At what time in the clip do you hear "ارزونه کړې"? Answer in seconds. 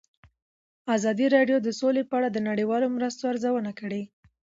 3.31-4.01